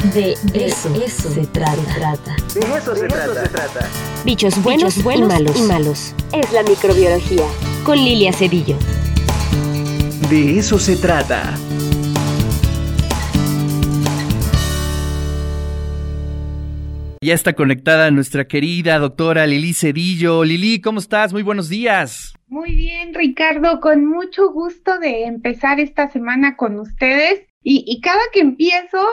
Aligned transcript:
De 0.00 0.32
eso, 0.54 0.88
se, 1.28 1.46
trata. 1.48 2.34
De 2.54 2.60
eso, 2.60 2.96
se, 2.96 3.06
trata. 3.06 3.86
Bichos 4.24 4.62
buenos, 4.62 5.02
buenos 5.02 5.28
y, 5.28 5.34
malos. 5.34 5.56
y 5.58 5.62
malos. 5.62 6.14
Es 6.32 6.50
la 6.52 6.62
microbiología. 6.62 7.44
Con 7.84 7.98
Lilia 7.98 8.32
Cedillo. 8.32 8.78
De 10.30 10.58
eso 10.58 10.78
se 10.78 10.96
trata. 10.96 11.54
Ya 17.20 17.34
está 17.34 17.52
conectada 17.52 18.10
nuestra 18.10 18.48
querida 18.48 18.98
doctora 18.98 19.46
Lili 19.46 19.74
Cedillo. 19.74 20.44
Lili, 20.44 20.80
¿cómo 20.80 20.98
estás? 20.98 21.34
Muy 21.34 21.42
buenos 21.42 21.68
días. 21.68 22.32
Muy 22.48 22.74
bien, 22.74 23.12
Ricardo, 23.12 23.80
con 23.80 24.06
mucho 24.06 24.50
gusto 24.50 24.98
de 24.98 25.26
empezar 25.26 25.78
esta 25.78 26.10
semana 26.10 26.56
con 26.56 26.80
ustedes. 26.80 27.42
Y, 27.62 27.84
y 27.86 28.00
cada 28.00 28.22
que 28.32 28.40
empiezo, 28.40 29.06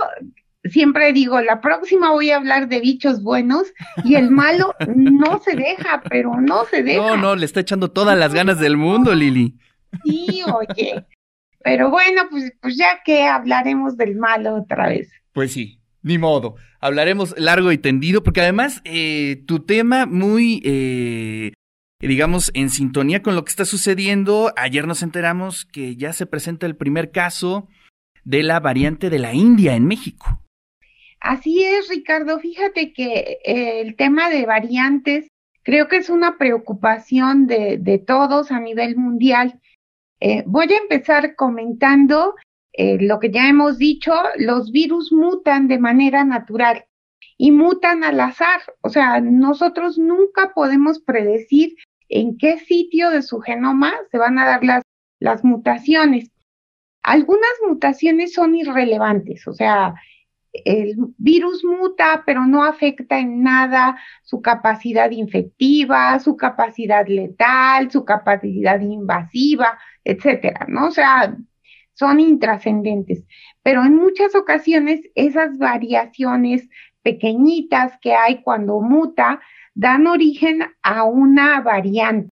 siempre 0.69 1.13
digo, 1.13 1.41
la 1.41 1.61
próxima 1.61 2.11
voy 2.11 2.31
a 2.31 2.37
hablar 2.37 2.67
de 2.67 2.79
bichos 2.79 3.21
buenos 3.23 3.73
y 4.03 4.15
el 4.15 4.31
malo 4.31 4.73
no 4.95 5.39
se 5.39 5.55
deja, 5.55 6.01
pero 6.09 6.39
no 6.39 6.65
se 6.65 6.83
deja. 6.83 7.01
No, 7.01 7.17
no, 7.17 7.35
le 7.35 7.45
está 7.45 7.59
echando 7.59 7.91
todas 7.91 8.17
las 8.17 8.33
ganas 8.33 8.59
del 8.59 8.77
mundo, 8.77 9.13
Lili. 9.13 9.57
Sí, 10.03 10.41
oye. 10.53 11.05
Pero 11.63 11.89
bueno, 11.89 12.23
pues, 12.29 12.53
pues 12.61 12.77
ya 12.77 13.01
que 13.03 13.23
hablaremos 13.23 13.97
del 13.97 14.15
malo 14.15 14.55
otra 14.55 14.87
vez. 14.87 15.11
Pues 15.33 15.51
sí, 15.51 15.81
ni 16.01 16.17
modo. 16.17 16.55
Hablaremos 16.79 17.35
largo 17.37 17.71
y 17.71 17.77
tendido, 17.77 18.23
porque 18.23 18.41
además 18.41 18.81
eh, 18.85 19.43
tu 19.47 19.59
tema 19.59 20.05
muy, 20.05 20.61
eh, 20.63 21.51
digamos, 21.99 22.51
en 22.53 22.69
sintonía 22.69 23.21
con 23.21 23.35
lo 23.35 23.43
que 23.43 23.49
está 23.49 23.65
sucediendo. 23.65 24.53
Ayer 24.55 24.87
nos 24.87 25.03
enteramos 25.03 25.65
que 25.65 25.95
ya 25.95 26.13
se 26.13 26.25
presenta 26.25 26.65
el 26.65 26.75
primer 26.75 27.11
caso 27.11 27.67
de 28.23 28.43
la 28.43 28.59
variante 28.59 29.09
de 29.09 29.19
la 29.19 29.33
India 29.33 29.75
en 29.75 29.85
México. 29.85 30.41
Así 31.19 31.63
es, 31.63 31.89
Ricardo. 31.89 32.39
Fíjate 32.39 32.93
que 32.93 33.39
eh, 33.43 33.81
el 33.81 33.95
tema 33.95 34.29
de 34.29 34.45
variantes 34.45 35.27
creo 35.63 35.87
que 35.87 35.97
es 35.97 36.09
una 36.09 36.37
preocupación 36.37 37.47
de, 37.47 38.03
todos 38.05 38.51
a 38.51 38.59
nivel 38.59 38.95
mundial. 38.95 39.59
Eh, 40.19 40.43
voy 40.45 40.71
a 40.71 40.77
empezar 40.77 41.35
comentando 41.35 42.35
eh, 42.73 42.97
lo 43.01 43.19
que 43.19 43.31
ya 43.31 43.49
hemos 43.49 43.77
dicho, 43.77 44.13
los 44.37 44.71
virus 44.71 45.11
mutan 45.11 45.67
de 45.67 45.79
manera 45.79 46.23
natural 46.23 46.85
y 47.37 47.51
mutan 47.51 48.03
al 48.03 48.19
azar. 48.19 48.61
O 48.81 48.89
sea, 48.89 49.19
nosotros 49.19 49.97
nunca 49.97 50.53
podemos 50.53 50.99
predecir 50.99 51.75
en 52.07 52.37
qué 52.37 52.59
sitio 52.59 53.09
de 53.09 53.21
su 53.21 53.39
genoma 53.39 53.93
se 54.11 54.17
van 54.17 54.39
a 54.39 54.45
dar 54.45 54.63
las, 54.63 54.83
las 55.19 55.43
mutaciones. 55.43 56.31
Algunas 57.03 57.51
mutaciones 57.67 58.33
son 58.33 58.55
irrelevantes, 58.55 59.47
o 59.47 59.53
sea, 59.53 59.95
el 60.65 60.95
virus 61.17 61.63
muta, 61.63 62.23
pero 62.25 62.45
no 62.45 62.63
afecta 62.63 63.19
en 63.19 63.43
nada 63.43 63.97
su 64.23 64.41
capacidad 64.41 65.11
infectiva, 65.11 66.19
su 66.19 66.37
capacidad 66.37 67.07
letal, 67.07 67.91
su 67.91 68.05
capacidad 68.05 68.79
invasiva, 68.79 69.77
etcétera, 70.03 70.65
¿no? 70.69 70.87
O 70.87 70.91
sea, 70.91 71.35
son 71.93 72.19
intrascendentes. 72.19 73.23
Pero 73.63 73.83
en 73.83 73.95
muchas 73.95 74.35
ocasiones 74.35 75.01
esas 75.15 75.57
variaciones 75.57 76.69
pequeñitas 77.01 77.93
que 78.01 78.13
hay 78.13 78.41
cuando 78.41 78.81
muta 78.81 79.41
dan 79.73 80.07
origen 80.07 80.63
a 80.83 81.03
una 81.03 81.61
variante. 81.61 82.29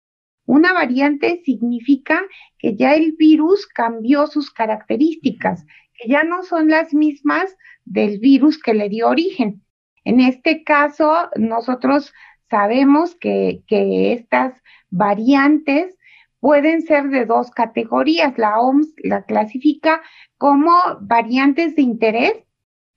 Una 0.46 0.74
variante 0.74 1.42
significa 1.46 2.22
que 2.58 2.76
ya 2.76 2.94
el 2.94 3.14
virus 3.18 3.68
cambió 3.68 4.28
sus 4.28 4.52
características, 4.52 5.66
ya 6.08 6.24
no 6.24 6.44
son 6.44 6.70
las 6.70 6.94
mismas 6.94 7.56
del 7.86 8.20
virus 8.20 8.62
que 8.62 8.74
le 8.74 8.90
dio 8.90 9.10
origen. 9.10 9.64
En 10.04 10.20
este 10.20 10.64
caso, 10.64 11.30
nosotros 11.36 12.14
sabemos 12.50 13.16
que, 13.16 13.62
que 13.68 14.14
estas 14.14 14.62
variantes 14.90 15.98
pueden 16.40 16.82
ser 16.82 17.10
de 17.10 17.26
dos 17.26 17.52
categorías. 17.52 18.38
La 18.38 18.60
OMS 18.60 18.94
la 18.98 19.24
clasifica 19.24 20.02
como 20.38 20.74
variantes 21.00 21.76
de 21.76 21.84
interés, 21.84 22.34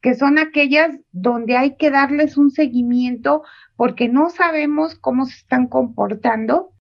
que 0.01 0.15
son 0.15 0.39
aquellas 0.39 0.99
donde 1.13 1.57
hay 1.57 1.77
que 1.77 1.91
darles 1.91 2.37
un 2.37 2.51
seguimiento 2.51 3.43
porque 3.77 4.09
no 4.09 4.31
sabemos 4.31 4.97
cómo 4.97 5.27
se 5.27 5.37
están 5.37 5.69
comportando. 5.69 6.74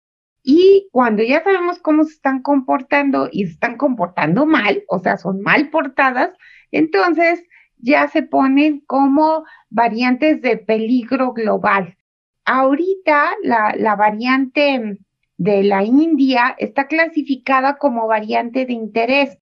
Y 0.43 0.89
cuando 0.91 1.23
ya 1.23 1.41
sabemos 1.43 1.79
cómo 1.79 2.03
se 2.03 2.13
están 2.13 2.41
comportando 2.41 3.29
y 3.31 3.45
se 3.45 3.53
están 3.53 3.77
comportando 3.77 4.45
mal, 4.45 4.83
o 4.89 4.99
sea, 4.99 5.17
son 5.17 5.41
mal 5.41 5.69
portadas, 5.69 6.31
entonces 6.71 7.43
ya 7.77 8.07
se 8.09 8.23
ponen 8.23 8.81
como 8.81 9.45
variantes 9.69 10.41
de 10.41 10.57
peligro 10.57 11.31
global. 11.31 11.95
Ahorita 12.45 13.31
la, 13.41 13.73
la 13.77 13.95
variante 13.95 14.99
de 15.37 15.63
la 15.63 15.83
India 15.83 16.55
está 16.57 16.87
clasificada 16.87 17.77
como 17.77 18.07
variante 18.07 18.65
de 18.65 18.73
interés, 18.73 19.37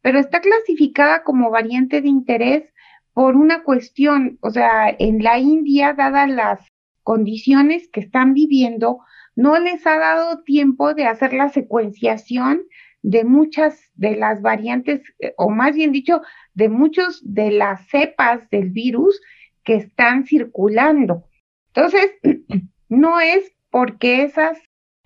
pero 0.00 0.18
está 0.18 0.40
clasificada 0.40 1.22
como 1.22 1.50
variante 1.50 2.00
de 2.00 2.08
interés 2.08 2.64
por 3.12 3.36
una 3.36 3.62
cuestión, 3.62 4.38
o 4.40 4.50
sea, 4.50 4.94
en 4.98 5.22
la 5.22 5.38
India, 5.38 5.92
dadas 5.92 6.28
las 6.30 6.60
condiciones 7.02 7.88
que 7.92 8.00
están 8.00 8.32
viviendo, 8.34 9.00
no 9.34 9.58
les 9.58 9.86
ha 9.86 9.98
dado 9.98 10.42
tiempo 10.42 10.94
de 10.94 11.06
hacer 11.06 11.32
la 11.32 11.48
secuenciación 11.48 12.62
de 13.02 13.24
muchas 13.24 13.90
de 13.94 14.16
las 14.16 14.42
variantes, 14.42 15.02
eh, 15.18 15.34
o 15.36 15.50
más 15.50 15.74
bien 15.74 15.92
dicho, 15.92 16.22
de 16.54 16.68
muchos 16.68 17.20
de 17.24 17.50
las 17.50 17.88
cepas 17.88 18.48
del 18.50 18.70
virus 18.70 19.20
que 19.64 19.74
están 19.74 20.24
circulando. 20.24 21.24
Entonces, 21.74 22.12
no 22.88 23.20
es 23.20 23.52
porque 23.70 24.22
esas, 24.22 24.58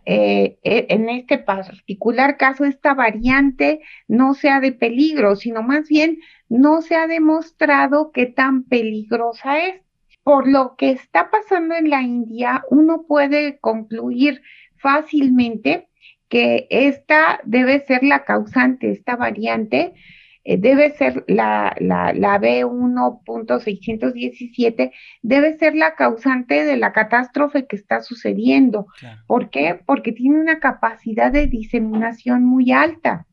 eh, 0.04 0.58
e, 0.62 0.86
en 0.90 1.08
este 1.08 1.38
particular 1.38 2.36
caso, 2.36 2.64
esta 2.64 2.94
variante 2.94 3.80
no 4.08 4.34
sea 4.34 4.60
de 4.60 4.72
peligro, 4.72 5.36
sino 5.36 5.62
más 5.62 5.88
bien 5.88 6.18
no 6.48 6.82
se 6.82 6.96
ha 6.96 7.06
demostrado 7.06 8.10
qué 8.12 8.26
tan 8.26 8.64
peligrosa 8.64 9.58
es. 9.66 9.85
Por 10.26 10.46
lo 10.48 10.74
que 10.74 10.90
está 10.90 11.30
pasando 11.30 11.76
en 11.76 11.88
la 11.88 12.02
India, 12.02 12.64
uno 12.68 13.04
puede 13.06 13.60
concluir 13.60 14.42
fácilmente 14.74 15.88
que 16.28 16.66
esta 16.68 17.38
debe 17.44 17.78
ser 17.86 18.02
la 18.02 18.24
causante, 18.24 18.90
esta 18.90 19.14
variante 19.14 19.94
eh, 20.42 20.56
debe 20.58 20.90
ser 20.90 21.24
la, 21.28 21.76
la, 21.78 22.12
la 22.12 22.40
B1.617, 22.40 24.90
debe 25.22 25.56
ser 25.58 25.76
la 25.76 25.94
causante 25.94 26.64
de 26.64 26.76
la 26.76 26.92
catástrofe 26.92 27.68
que 27.68 27.76
está 27.76 28.00
sucediendo. 28.00 28.88
¿Por 29.28 29.48
qué? 29.48 29.80
Porque 29.86 30.10
tiene 30.10 30.40
una 30.40 30.58
capacidad 30.58 31.30
de 31.30 31.46
diseminación 31.46 32.44
muy 32.44 32.72
alta, 32.72 33.28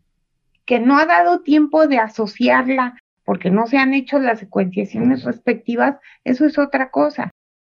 que 0.64 0.80
no 0.80 1.00
ha 1.00 1.08
dado 1.08 1.42
tiempo 1.42 1.88
de 1.88 1.98
asociarla 1.98 3.00
porque 3.26 3.50
no 3.50 3.68
se 3.68 3.78
han 3.78 3.94
hecho 3.94 4.20
las 4.20 4.40
secuenciaciones 4.40 5.24
respectivas, 5.24 5.98
eso 6.24 6.46
es 6.46 6.58
otra 6.58 6.90
cosa. 6.92 7.32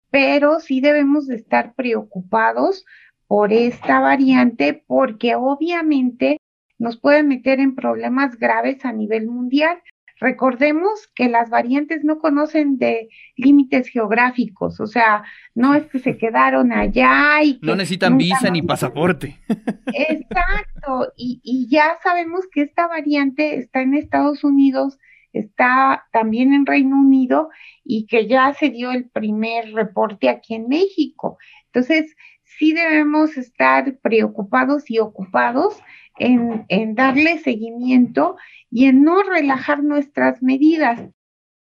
Pero 0.09 0.59
sí 0.59 0.81
debemos 0.81 1.27
de 1.27 1.35
estar 1.35 1.73
preocupados 1.73 2.85
por 3.27 3.53
esta 3.53 3.99
variante 3.99 4.83
porque 4.87 5.35
obviamente 5.35 6.37
nos 6.77 6.97
puede 6.97 7.23
meter 7.23 7.59
en 7.59 7.75
problemas 7.75 8.37
graves 8.37 8.83
a 8.83 8.91
nivel 8.91 9.27
mundial. 9.27 9.81
Recordemos 10.19 11.09
que 11.15 11.29
las 11.29 11.49
variantes 11.49 12.03
no 12.03 12.19
conocen 12.19 12.77
de 12.77 13.09
límites 13.37 13.87
geográficos, 13.87 14.79
o 14.79 14.85
sea, 14.85 15.23
no 15.55 15.73
es 15.75 15.85
que 15.87 15.99
se 15.99 16.17
quedaron 16.19 16.73
allá 16.73 17.41
y 17.43 17.59
que 17.59 17.67
no 17.67 17.75
necesitan 17.75 18.17
visa 18.17 18.49
ni 18.49 18.61
pasaporte. 18.61 19.39
Exacto, 19.93 21.13
y, 21.15 21.39
y 21.43 21.67
ya 21.69 21.97
sabemos 22.03 22.45
que 22.51 22.63
esta 22.63 22.87
variante 22.87 23.55
está 23.55 23.81
en 23.81 23.93
Estados 23.93 24.43
Unidos, 24.43 24.99
está 25.33 26.07
también 26.11 26.53
en 26.53 26.65
Reino 26.65 26.97
Unido 26.97 27.49
y 27.83 28.05
que 28.07 28.27
ya 28.27 28.53
se 28.53 28.69
dio 28.69 28.91
el 28.91 29.09
primer 29.09 29.73
reporte 29.73 30.29
aquí 30.29 30.55
en 30.55 30.67
México. 30.67 31.37
Entonces, 31.67 32.15
sí 32.43 32.73
debemos 32.73 33.37
estar 33.37 33.97
preocupados 33.99 34.89
y 34.89 34.99
ocupados 34.99 35.81
en, 36.19 36.65
en 36.67 36.95
darle 36.95 37.39
seguimiento 37.39 38.35
y 38.69 38.85
en 38.85 39.03
no 39.03 39.23
relajar 39.23 39.83
nuestras 39.83 40.41
medidas 40.43 40.99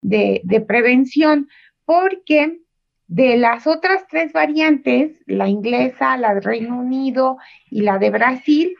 de, 0.00 0.40
de 0.44 0.60
prevención, 0.60 1.48
porque 1.84 2.60
de 3.08 3.36
las 3.36 3.66
otras 3.66 4.06
tres 4.08 4.32
variantes, 4.32 5.22
la 5.26 5.48
inglesa, 5.48 6.16
la 6.16 6.34
de 6.34 6.40
Reino 6.40 6.78
Unido 6.78 7.38
y 7.70 7.82
la 7.82 7.98
de 7.98 8.10
Brasil, 8.10 8.74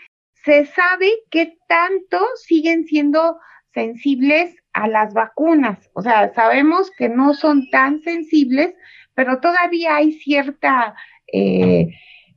se 0.45 0.67
sabe 0.67 1.11
que 1.31 1.59
tanto 1.69 2.25
siguen 2.37 2.85
siendo 2.85 3.39
sensibles 3.73 4.57
a 4.77 4.89
las 4.89 5.15
vacunas. 5.15 5.91
O 5.95 6.03
sea, 6.03 6.33
sabemos 6.35 6.91
que 6.91 7.09
no 7.09 7.33
son 7.33 7.71
tan 7.71 8.03
sensibles, 8.03 8.75
pero 9.15 9.41
todavía 9.41 9.97
hay 9.97 10.13
cierta 10.13 10.95
eh, 11.33 11.89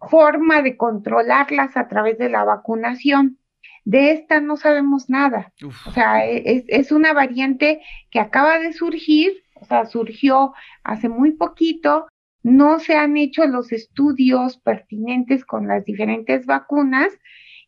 forma 0.10 0.62
de 0.62 0.78
controlarlas 0.78 1.76
a 1.76 1.90
través 1.90 2.18
de 2.18 2.30
la 2.30 2.46
vacunación. 2.46 3.40
De 3.84 4.14
esta 4.14 4.40
no 4.40 4.56
sabemos 4.56 5.10
nada. 5.10 5.52
O 5.86 5.92
sea, 5.92 6.26
es, 6.26 6.64
es, 6.70 6.94
una 6.94 7.12
variante 7.12 7.82
que 8.10 8.22
acaba 8.22 8.58
de 8.58 8.72
surgir, 8.72 9.44
o 9.56 9.66
sea, 9.66 9.86
surgió 9.86 10.54
hace 10.84 11.10
muy 11.10 11.32
poquito, 11.32 12.08
no 12.42 12.80
se 12.80 12.96
han 12.96 13.18
hecho 13.18 13.46
los 13.48 13.74
estudios 13.74 14.58
pertinentes 14.60 15.44
con 15.44 15.68
las 15.68 15.84
diferentes 15.84 16.46
vacunas 16.46 17.12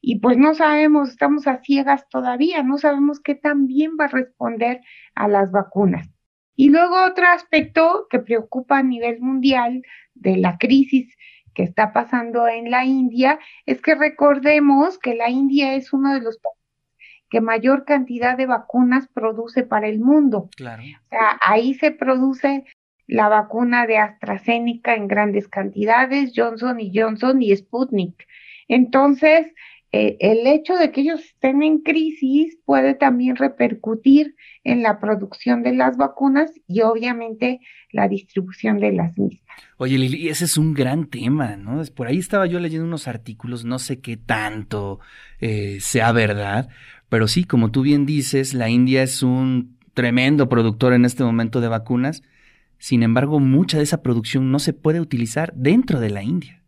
y 0.02 0.20
pues 0.20 0.38
no 0.38 0.56
sabemos, 0.56 1.10
estamos 1.10 1.48
a 1.48 1.62
ciegas 1.62 2.10
todavía, 2.10 2.64
no 2.64 2.78
sabemos 2.78 3.20
qué 3.20 3.36
tan 3.36 3.68
bien 3.68 3.92
va 4.00 4.06
a 4.06 4.10
responder 4.10 4.82
a 5.14 5.28
las 5.28 5.52
vacunas. 5.52 6.10
Y 6.56 6.70
luego 6.70 7.04
otro 7.06 7.28
aspecto 7.28 8.08
que 8.10 8.20
preocupa 8.20 8.80
a 8.80 8.84
nivel 8.84 9.20
mundial 9.20 9.84
de 10.16 10.38
la 10.38 10.58
crisis 10.58 11.16
que 11.54 11.64
está 11.64 11.94
pasando 11.94 12.48
en 12.48 12.72
la 12.72 12.84
India 12.86 13.40
es 13.66 13.82
que 13.82 13.96
recordemos 13.96 14.98
que 14.98 15.16
la 15.16 15.30
India 15.30 15.76
es 15.76 15.94
uno 15.94 16.14
de 16.14 16.22
los 16.22 16.38
países 16.38 16.62
que 17.30 17.40
mayor 17.40 17.86
cantidad 17.86 18.36
de 18.36 18.46
vacunas 18.46 19.08
produce 19.08 19.64
para 19.64 19.88
el 19.88 20.02
mundo. 20.02 20.50
Claro. 20.58 20.84
O 20.84 21.10
sea, 21.10 21.40
ahí 21.42 21.74
se 21.76 21.92
produce 21.92 22.66
la 23.08 23.30
vacuna 23.30 23.88
de 23.88 23.98
AstraZeneca 23.98 24.96
en 24.96 25.08
grandes 25.08 25.48
cantidades, 25.48 26.34
Johnson 26.36 26.80
y 26.82 26.92
Johnson 26.94 27.42
y 27.42 27.56
Sputnik. 27.56 28.28
Entonces, 28.68 29.48
eh, 29.92 30.18
el 30.20 30.48
hecho 30.48 30.76
de 30.76 30.92
que 30.92 31.02
ellos 31.02 31.22
estén 31.22 31.64
en 31.64 31.80
crisis 31.80 32.58
puede 32.66 32.94
también 32.94 33.36
repercutir 33.36 34.36
en 34.64 34.84
la 34.84 35.00
producción 35.00 35.64
de 35.64 35.74
las 35.74 35.98
vacunas 35.98 36.52
y 36.68 36.82
obviamente 36.82 37.60
la 37.92 38.08
distribución 38.08 38.80
de 38.80 38.94
las 38.94 39.18
mismas. 39.18 39.42
Oye, 39.78 39.98
Lili, 39.98 40.30
ese 40.30 40.46
es 40.46 40.58
un 40.58 40.74
gran 40.74 41.08
tema, 41.08 41.58
¿no? 41.58 41.84
Por 41.96 42.08
ahí 42.08 42.18
estaba 42.18 42.46
yo 42.46 42.60
leyendo 42.60 42.86
unos 42.86 43.08
artículos, 43.08 43.66
no 43.66 43.80
sé 43.80 44.00
qué 44.00 44.18
tanto 44.18 45.00
eh, 45.40 45.78
sea 45.82 46.12
verdad, 46.12 46.70
pero 47.10 47.28
sí, 47.28 47.44
como 47.44 47.72
tú 47.72 47.82
bien 47.82 48.06
dices, 48.06 48.54
la 48.54 48.70
India 48.70 49.04
es 49.04 49.24
un 49.24 49.78
tremendo 49.94 50.48
productor 50.48 50.94
en 50.94 51.04
este 51.04 51.24
momento 51.24 51.60
de 51.60 51.68
vacunas 51.68 52.24
sin 52.82 53.04
embargo, 53.04 53.40
mucha 53.40 53.78
de 53.78 53.84
esa 53.84 54.02
producción 54.02 54.52
no 54.52 54.58
se 54.58 54.74
puede 54.74 55.00
utilizar 55.00 55.54
dentro 55.54 56.00
de 56.00 56.10
la 56.10 56.24
India. 56.24 56.64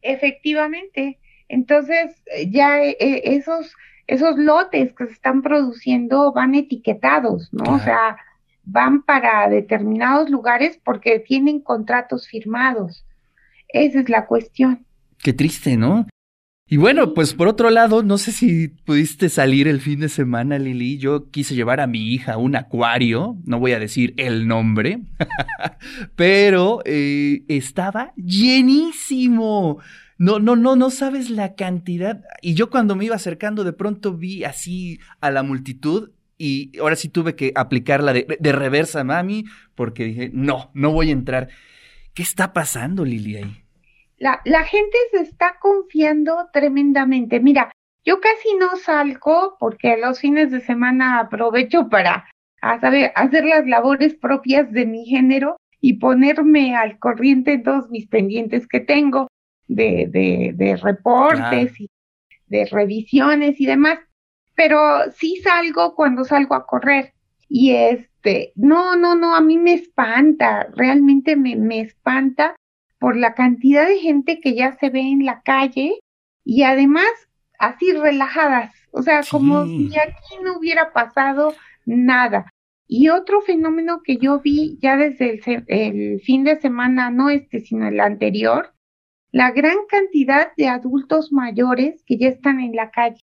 Efectivamente. 0.00 1.18
Entonces, 1.48 2.22
eh, 2.26 2.50
ya 2.50 2.82
eh, 2.82 2.96
eh, 2.98 3.22
esos, 3.24 3.74
esos 4.06 4.38
lotes 4.38 4.92
que 4.94 5.06
se 5.06 5.12
están 5.12 5.42
produciendo 5.42 6.32
van 6.32 6.54
etiquetados, 6.54 7.52
¿no? 7.52 7.74
O 7.74 7.78
sea, 7.78 8.16
van 8.64 9.02
para 9.02 9.48
determinados 9.48 10.30
lugares 10.30 10.80
porque 10.84 11.20
tienen 11.20 11.60
contratos 11.60 12.28
firmados. 12.28 13.04
Esa 13.68 14.00
es 14.00 14.08
la 14.08 14.26
cuestión. 14.26 14.86
Qué 15.22 15.32
triste, 15.32 15.76
¿no? 15.76 16.06
Y 16.66 16.78
bueno, 16.78 17.12
pues 17.12 17.34
por 17.34 17.46
otro 17.46 17.68
lado, 17.68 18.02
no 18.02 18.16
sé 18.16 18.32
si 18.32 18.68
pudiste 18.68 19.28
salir 19.28 19.68
el 19.68 19.80
fin 19.80 20.00
de 20.00 20.08
semana, 20.08 20.58
Lili. 20.58 20.96
Yo 20.96 21.30
quise 21.30 21.54
llevar 21.54 21.78
a 21.78 21.86
mi 21.86 22.14
hija 22.14 22.34
a 22.34 22.38
un 22.38 22.56
acuario, 22.56 23.36
no 23.44 23.58
voy 23.58 23.72
a 23.72 23.78
decir 23.78 24.14
el 24.16 24.48
nombre, 24.48 25.02
pero 26.16 26.80
eh, 26.86 27.44
estaba 27.48 28.14
llenísimo. 28.16 29.78
No, 30.18 30.38
no, 30.38 30.56
no, 30.56 30.76
no 30.76 30.90
sabes 30.90 31.30
la 31.30 31.54
cantidad. 31.54 32.22
Y 32.40 32.54
yo 32.54 32.70
cuando 32.70 32.94
me 32.96 33.04
iba 33.04 33.16
acercando, 33.16 33.64
de 33.64 33.72
pronto 33.72 34.14
vi 34.14 34.44
así 34.44 35.00
a 35.20 35.30
la 35.30 35.42
multitud 35.42 36.10
y 36.38 36.78
ahora 36.78 36.96
sí 36.96 37.08
tuve 37.08 37.36
que 37.36 37.52
aplicarla 37.54 38.12
de, 38.12 38.52
reversa, 38.52 39.04
mami, 39.04 39.44
porque 39.74 40.04
dije, 40.04 40.30
no, 40.32 40.70
no 40.74 40.92
voy 40.92 41.10
a 41.10 41.12
entrar. 41.12 41.48
¿Qué 42.12 42.22
está 42.22 42.52
pasando, 42.52 43.04
Lili, 43.04 43.36
ahí? 43.36 43.64
La, 44.18 44.40
la 44.44 44.62
gente 44.64 44.96
se 45.10 45.20
está 45.20 45.56
confiando 45.60 46.48
tremendamente. 46.52 47.40
Mira, 47.40 47.72
yo 48.04 48.20
casi 48.20 48.54
no 48.58 48.76
salgo 48.76 49.56
porque 49.58 49.96
los 49.96 50.20
fines 50.20 50.50
de 50.50 50.60
semana 50.60 51.20
aprovecho 51.20 51.88
para 51.88 52.28
hacer 52.60 53.44
las 53.44 53.66
labores 53.66 54.14
propias 54.14 54.70
de 54.72 54.86
mi 54.86 55.06
género 55.06 55.56
y 55.80 55.94
ponerme 55.94 56.76
al 56.76 56.98
corriente 56.98 57.54
en 57.54 57.62
todos 57.62 57.90
mis 57.90 58.06
pendientes 58.06 58.66
que 58.66 58.80
tengo 58.80 59.28
de, 59.68 60.08
de, 60.10 60.52
de 60.54 60.76
reportes 60.76 61.80
y 61.80 61.90
de 62.46 62.66
revisiones 62.66 63.60
y 63.60 63.66
demás. 63.66 63.98
Pero 64.54 65.10
sí 65.12 65.36
salgo 65.42 65.94
cuando 65.94 66.24
salgo 66.24 66.54
a 66.54 66.66
correr. 66.66 67.12
Y 67.48 67.72
este, 67.72 68.52
no, 68.56 68.96
no, 68.96 69.14
no, 69.14 69.34
a 69.34 69.40
mí 69.40 69.58
me 69.58 69.74
espanta, 69.74 70.68
realmente 70.74 71.36
me, 71.36 71.56
me 71.56 71.80
espanta 71.80 72.56
por 72.98 73.16
la 73.16 73.34
cantidad 73.34 73.86
de 73.86 73.98
gente 73.98 74.40
que 74.40 74.54
ya 74.54 74.72
se 74.78 74.90
ve 74.90 75.00
en 75.00 75.24
la 75.24 75.42
calle 75.42 75.98
y 76.44 76.62
además 76.62 77.06
así 77.58 77.92
relajadas, 77.92 78.72
o 78.92 79.02
sea, 79.02 79.22
como 79.30 79.66
si 79.66 79.90
aquí 79.98 80.42
no 80.42 80.58
hubiera 80.58 80.92
pasado 80.92 81.54
nada. 81.86 82.52
Y 82.86 83.08
otro 83.08 83.40
fenómeno 83.40 84.02
que 84.04 84.18
yo 84.18 84.40
vi 84.40 84.78
ya 84.80 84.96
desde 84.96 85.40
el, 85.46 85.64
el, 85.68 86.20
fin 86.20 86.44
de 86.44 86.56
semana, 86.60 87.10
no 87.10 87.30
este, 87.30 87.60
sino 87.60 87.88
el 87.88 87.98
anterior, 88.00 88.73
la 89.34 89.50
gran 89.50 89.78
cantidad 89.88 90.52
de 90.56 90.68
adultos 90.68 91.32
mayores 91.32 92.04
que 92.06 92.18
ya 92.18 92.28
están 92.28 92.60
en 92.60 92.76
la 92.76 92.92
calle. 92.92 93.18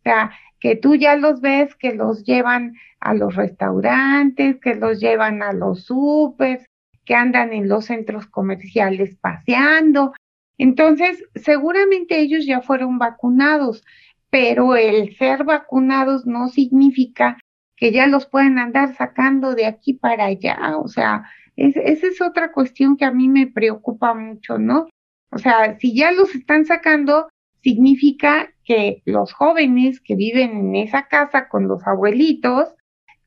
O 0.00 0.02
sea, 0.02 0.30
que 0.60 0.76
tú 0.76 0.94
ya 0.94 1.16
los 1.16 1.40
ves, 1.40 1.74
que 1.74 1.94
los 1.94 2.22
llevan 2.24 2.74
a 3.00 3.14
los 3.14 3.34
restaurantes, 3.34 4.60
que 4.60 4.74
los 4.74 5.00
llevan 5.00 5.42
a 5.42 5.54
los 5.54 5.84
supers, 5.84 6.66
que 7.06 7.14
andan 7.14 7.54
en 7.54 7.66
los 7.66 7.86
centros 7.86 8.26
comerciales 8.26 9.16
paseando. 9.22 10.12
Entonces, 10.58 11.24
seguramente 11.34 12.20
ellos 12.20 12.44
ya 12.44 12.60
fueron 12.60 12.98
vacunados, 12.98 13.82
pero 14.28 14.76
el 14.76 15.16
ser 15.16 15.44
vacunados 15.44 16.26
no 16.26 16.48
significa 16.48 17.38
que 17.74 17.90
ya 17.90 18.06
los 18.06 18.26
pueden 18.26 18.58
andar 18.58 18.94
sacando 18.96 19.54
de 19.54 19.64
aquí 19.64 19.94
para 19.94 20.26
allá. 20.26 20.76
O 20.76 20.88
sea, 20.88 21.22
esa 21.56 22.06
es 22.06 22.20
otra 22.20 22.52
cuestión 22.52 22.98
que 22.98 23.06
a 23.06 23.12
mí 23.12 23.28
me 23.28 23.46
preocupa 23.46 24.12
mucho, 24.12 24.58
¿no? 24.58 24.88
O 25.30 25.38
sea, 25.38 25.78
si 25.78 25.94
ya 25.94 26.12
los 26.12 26.34
están 26.34 26.64
sacando, 26.64 27.28
significa 27.62 28.50
que 28.64 29.02
los 29.04 29.32
jóvenes 29.32 30.00
que 30.00 30.14
viven 30.14 30.52
en 30.52 30.76
esa 30.76 31.08
casa 31.08 31.48
con 31.48 31.68
los 31.68 31.86
abuelitos 31.86 32.68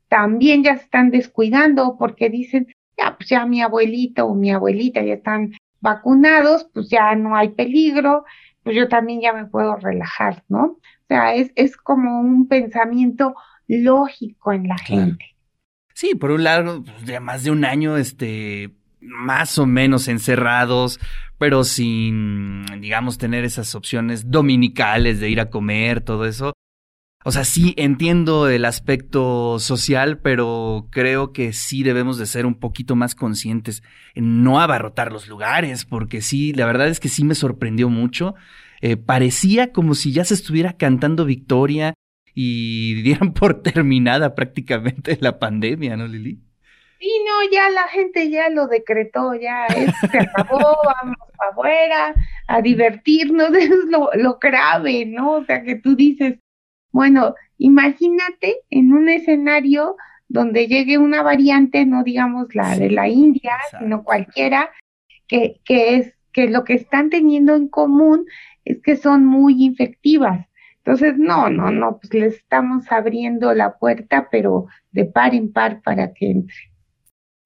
también 0.08 0.64
ya 0.64 0.78
se 0.78 0.84
están 0.84 1.10
descuidando 1.10 1.96
porque 1.98 2.30
dicen, 2.30 2.68
ya, 2.98 3.16
pues 3.18 3.30
ya 3.30 3.46
mi 3.46 3.62
abuelito 3.62 4.26
o 4.26 4.36
mi 4.36 4.52
abuelita 4.52 5.02
ya 5.04 5.14
están 5.14 5.54
vacunados, 5.80 6.68
pues 6.74 6.90
ya 6.90 7.16
no 7.16 7.36
hay 7.36 7.50
peligro, 7.50 8.26
pues 8.64 8.76
yo 8.76 8.88
también 8.88 9.22
ya 9.22 9.34
me 9.34 9.46
puedo 9.46 9.76
relajar, 9.76 10.44
¿no? 10.50 10.64
O 10.64 11.08
sea, 11.08 11.34
es, 11.34 11.52
es 11.56 11.78
como 11.78 12.20
un 12.20 12.48
pensamiento 12.48 13.36
lógico 13.68 14.52
en 14.54 14.68
la 14.68 14.78
gente. 14.78 15.26
Sí, 15.94 16.16
por 16.16 16.32
un 16.32 16.44
lado, 16.44 16.84
pues, 16.84 17.04
ya 17.06 17.20
más 17.20 17.44
de 17.44 17.52
un 17.52 17.66
año, 17.66 17.98
este, 17.98 18.72
más 19.02 19.58
o 19.58 19.66
menos 19.66 20.08
encerrados, 20.08 21.00
pero 21.38 21.64
sin, 21.64 22.66
digamos, 22.80 23.18
tener 23.18 23.44
esas 23.44 23.74
opciones 23.76 24.30
dominicales 24.30 25.20
de 25.20 25.30
ir 25.30 25.40
a 25.40 25.50
comer, 25.50 26.02
todo 26.02 26.26
eso. 26.26 26.54
O 27.24 27.32
sea, 27.32 27.44
sí 27.44 27.76
entiendo 27.78 28.50
el 28.50 28.66
aspecto 28.66 29.60
social, 29.60 30.20
pero 30.20 30.88
creo 30.90 31.34
que 31.34 31.54
sí 31.54 31.84
debemos 31.84 32.18
de 32.18 32.26
ser 32.26 32.48
un 32.48 32.56
poquito 32.56 32.96
más 32.96 33.14
conscientes 33.14 33.84
en 34.16 34.44
no 34.44 34.60
abarrotar 34.60 35.12
los 35.12 35.28
lugares, 35.28 35.86
porque 35.86 36.22
sí, 36.22 36.52
la 36.54 36.66
verdad 36.66 36.88
es 36.88 37.00
que 37.00 37.10
sí 37.10 37.24
me 37.24 37.36
sorprendió 37.36 37.90
mucho. 37.90 38.34
Eh, 38.82 38.98
parecía 38.98 39.72
como 39.72 39.94
si 39.94 40.12
ya 40.12 40.24
se 40.26 40.34
estuviera 40.34 40.74
cantando 40.74 41.26
victoria 41.26 41.94
y 42.34 42.96
dieran 43.04 43.34
por 43.34 43.62
terminada 43.62 44.34
prácticamente 44.34 45.18
la 45.22 45.38
pandemia, 45.38 45.98
¿no, 45.98 46.08
Lili? 46.08 46.42
Sí, 47.02 47.10
no, 47.26 47.52
ya 47.52 47.72
la 47.72 47.88
gente 47.88 48.30
ya 48.30 48.50
lo 48.50 48.68
decretó, 48.68 49.34
ya 49.34 49.66
se 49.68 50.20
acabó, 50.20 50.60
vamos 51.02 51.18
afuera 51.50 52.14
a 52.48 52.62
divertirnos, 52.62 53.50
eso 53.56 53.74
es 53.74 53.86
lo, 53.90 54.12
lo 54.14 54.38
grave, 54.38 55.08
¿no? 55.08 55.38
O 55.38 55.46
sea, 55.46 55.64
que 55.64 55.74
tú 55.78 55.96
dices, 55.96 56.38
bueno, 56.92 57.34
imagínate 57.58 58.58
en 58.70 58.94
un 58.94 59.10
escenario 59.10 59.96
donde 60.28 60.68
llegue 60.68 61.00
una 61.00 61.24
variante, 61.24 61.88
no 61.88 62.04
digamos 62.04 62.54
la 62.54 62.78
de 62.78 62.92
la 62.92 63.10
India, 63.10 63.58
sino 63.80 64.04
cualquiera, 64.04 64.70
que, 65.28 65.60
que 65.66 65.96
es 65.96 66.14
que 66.32 66.50
lo 66.50 66.64
que 66.64 66.76
están 66.76 67.10
teniendo 67.10 67.56
en 67.56 67.68
común 67.68 68.28
es 68.64 68.80
que 68.84 68.96
son 68.96 69.26
muy 69.26 69.64
infectivas. 69.64 70.48
Entonces, 70.78 71.18
no, 71.18 71.50
no, 71.50 71.72
no, 71.72 71.98
pues 71.98 72.14
les 72.14 72.36
estamos 72.36 72.92
abriendo 72.92 73.56
la 73.56 73.80
puerta, 73.80 74.30
pero 74.32 74.68
de 74.92 75.06
par 75.06 75.34
en 75.34 75.52
par 75.52 75.82
para 75.82 76.14
que 76.14 76.30
entre. 76.30 76.71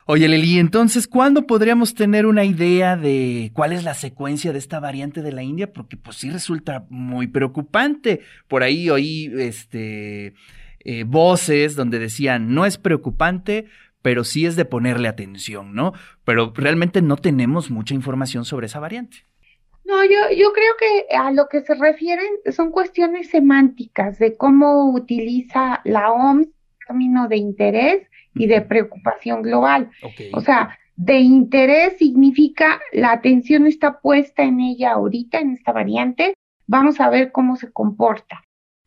Oye, 0.07 0.27
Leli, 0.27 0.59
entonces, 0.59 1.07
¿cuándo 1.07 1.47
podríamos 1.47 1.95
tener 1.95 2.27
una 2.27 2.45
idea 2.45 2.95
de 2.95 3.49
cuál 3.55 3.73
es 3.73 3.83
la 3.83 3.95
secuencia 3.95 4.53
de 4.53 4.59
esta 4.59 4.79
variante 4.79 5.23
de 5.23 5.31
la 5.31 5.41
India? 5.41 5.73
Porque 5.73 5.97
pues 5.97 6.17
sí 6.17 6.29
resulta 6.29 6.85
muy 6.89 7.25
preocupante. 7.25 8.21
Por 8.47 8.61
ahí 8.61 8.91
oí 8.91 9.31
este, 9.39 10.35
eh, 10.81 11.05
voces 11.07 11.75
donde 11.75 11.97
decían, 11.97 12.53
no 12.53 12.67
es 12.67 12.77
preocupante, 12.77 13.65
pero 14.03 14.23
sí 14.23 14.45
es 14.45 14.55
de 14.55 14.65
ponerle 14.65 15.07
atención, 15.07 15.73
¿no? 15.73 15.93
Pero 16.23 16.53
realmente 16.55 17.01
no 17.01 17.17
tenemos 17.17 17.71
mucha 17.71 17.95
información 17.95 18.45
sobre 18.45 18.67
esa 18.67 18.79
variante. 18.79 19.25
No, 19.85 20.03
yo, 20.03 20.35
yo 20.37 20.53
creo 20.53 20.73
que 20.79 21.15
a 21.15 21.31
lo 21.31 21.47
que 21.47 21.61
se 21.61 21.73
refieren 21.73 22.27
son 22.51 22.69
cuestiones 22.69 23.31
semánticas 23.31 24.19
de 24.19 24.37
cómo 24.37 24.91
utiliza 24.93 25.81
la 25.83 26.11
OMS 26.11 26.45
el 26.45 26.53
término 26.87 27.27
de 27.27 27.37
interés 27.37 28.07
y 28.35 28.47
de 28.47 28.61
preocupación 28.61 29.41
global. 29.41 29.89
O 30.33 30.41
sea, 30.41 30.77
de 30.95 31.19
interés 31.19 31.97
significa 31.97 32.79
la 32.93 33.11
atención 33.11 33.67
está 33.67 33.99
puesta 33.99 34.43
en 34.43 34.59
ella 34.61 34.91
ahorita, 34.91 35.39
en 35.39 35.51
esta 35.51 35.71
variante, 35.71 36.35
vamos 36.67 36.99
a 36.99 37.09
ver 37.09 37.31
cómo 37.31 37.55
se 37.55 37.71
comporta. 37.71 38.43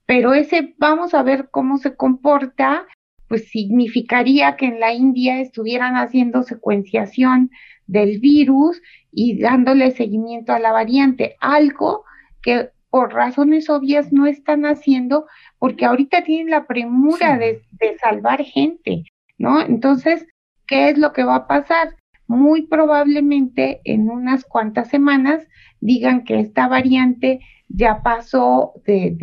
Pero 0.07 0.33
ese 0.33 0.75
vamos 0.79 1.15
a 1.15 1.23
ver 1.23 1.49
cómo 1.51 1.77
se 1.77 1.97
comporta, 1.97 2.87
pues 3.29 3.51
significaría 3.51 4.57
que 4.57 4.67
en 4.67 4.81
la 4.81 4.95
India 4.95 5.41
estuvieran 5.41 5.97
haciendo 5.97 6.43
secuenciación 6.43 7.51
del 7.87 8.21
virus 8.21 8.81
y 9.13 9.39
dándole 9.39 9.91
seguimiento 9.91 10.53
a 10.53 10.59
la 10.59 10.73
variante, 10.73 11.37
algo 11.41 12.05
que 12.43 12.71
por 12.89 13.13
razones 13.13 13.69
obvias 13.69 14.13
no 14.13 14.27
están 14.27 14.65
haciendo 14.65 15.27
porque 15.59 15.85
ahorita 15.85 16.25
tienen 16.25 16.51
la 16.51 16.67
premura 16.67 17.37
de, 17.37 17.61
de 17.73 17.99
salvar 17.99 18.43
gente, 18.45 19.05
¿no? 19.39 19.61
Entonces, 19.61 20.27
¿qué 20.67 20.91
es 20.91 20.99
lo 20.99 21.13
que 21.13 21.25
va 21.25 21.37
a 21.37 21.47
pasar? 21.47 21.97
Muy 22.27 22.67
probablemente 22.67 23.81
en 23.85 24.11
unas 24.11 24.45
cuantas 24.45 24.89
semanas 24.89 25.47
digan 25.81 26.25
que 26.25 26.41
esta 26.41 26.69
variante 26.69 27.41
ya 27.69 28.03
pasó 28.03 28.75
de, 28.85 29.17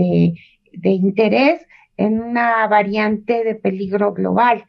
de, 0.72 0.90
interés 0.90 1.66
en 1.98 2.22
una 2.22 2.68
variante 2.68 3.44
de 3.44 3.56
peligro 3.56 4.14
global. 4.14 4.66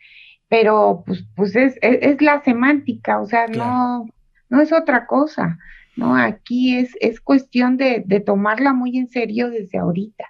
Pero 0.48 1.02
pues, 1.06 1.26
pues 1.34 1.56
es, 1.56 1.78
es, 1.80 2.20
la 2.22 2.40
semántica, 2.42 3.20
o 3.20 3.26
sea, 3.26 3.48
no, 3.48 4.06
no 4.48 4.60
es 4.60 4.72
otra 4.72 5.06
cosa, 5.06 5.58
¿no? 5.96 6.14
Aquí 6.14 6.76
es, 6.76 6.96
es 7.00 7.20
cuestión 7.20 7.76
de, 7.76 8.04
de 8.06 8.20
tomarla 8.20 8.72
muy 8.72 8.96
en 8.96 9.08
serio 9.08 9.50
desde 9.50 9.78
ahorita. 9.78 10.24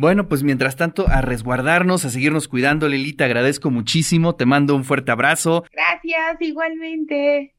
Bueno, 0.00 0.28
pues 0.28 0.42
mientras 0.42 0.76
tanto, 0.76 1.10
a 1.10 1.20
resguardarnos, 1.20 2.06
a 2.06 2.08
seguirnos 2.08 2.48
cuidando, 2.48 2.88
Lili, 2.88 3.12
te 3.12 3.24
agradezco 3.24 3.70
muchísimo, 3.70 4.34
te 4.34 4.46
mando 4.46 4.74
un 4.74 4.84
fuerte 4.84 5.12
abrazo. 5.12 5.62
Gracias, 5.70 6.40
igualmente. 6.40 7.54